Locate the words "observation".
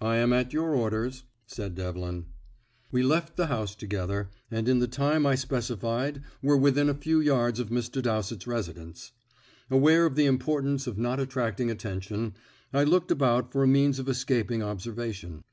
14.60-15.44